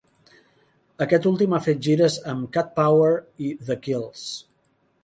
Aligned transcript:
Aquest 1.05 1.27
últim 1.31 1.53
ha 1.53 1.59
fet 1.67 1.83
gires 1.89 2.17
amb 2.35 2.51
Cat 2.59 2.73
Power 2.81 3.13
i 3.51 3.55
The 3.71 3.79
Kills. 3.87 4.27